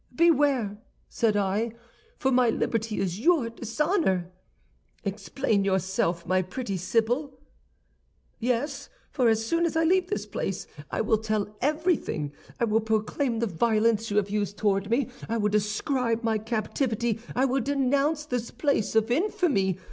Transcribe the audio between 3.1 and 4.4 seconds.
your dishonor.'